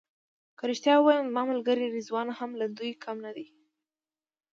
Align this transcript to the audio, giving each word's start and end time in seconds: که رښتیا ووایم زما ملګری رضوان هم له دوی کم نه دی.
که 0.57 0.63
رښتیا 0.71 0.95
ووایم 0.97 1.27
زما 1.29 1.43
ملګری 1.51 1.87
رضوان 1.97 2.27
هم 2.37 2.51
له 2.59 2.65
دوی 2.77 2.91
کم 3.03 3.17
نه 3.25 3.31
دی. 3.35 3.47